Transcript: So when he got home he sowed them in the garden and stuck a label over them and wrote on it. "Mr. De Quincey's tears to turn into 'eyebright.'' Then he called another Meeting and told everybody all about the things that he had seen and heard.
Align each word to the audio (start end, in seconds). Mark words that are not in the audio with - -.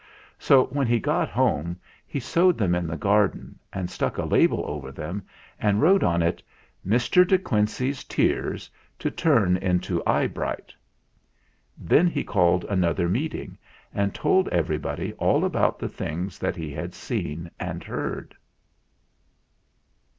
So 0.39 0.65
when 0.65 0.87
he 0.87 0.99
got 0.99 1.29
home 1.29 1.77
he 2.07 2.19
sowed 2.19 2.57
them 2.57 2.73
in 2.73 2.87
the 2.87 2.97
garden 2.97 3.59
and 3.71 3.87
stuck 3.87 4.17
a 4.17 4.25
label 4.25 4.63
over 4.65 4.91
them 4.91 5.21
and 5.59 5.79
wrote 5.79 6.01
on 6.01 6.23
it. 6.23 6.41
"Mr. 6.83 7.23
De 7.23 7.37
Quincey's 7.37 8.03
tears 8.03 8.67
to 8.97 9.11
turn 9.11 9.57
into 9.57 10.01
'eyebright.'' 10.07 10.73
Then 11.93 12.07
he 12.07 12.23
called 12.23 12.63
another 12.65 13.07
Meeting 13.07 13.59
and 13.93 14.11
told 14.15 14.47
everybody 14.47 15.13
all 15.19 15.45
about 15.45 15.77
the 15.77 15.87
things 15.87 16.39
that 16.39 16.55
he 16.55 16.73
had 16.73 16.95
seen 16.95 17.51
and 17.59 17.83
heard. 17.83 18.33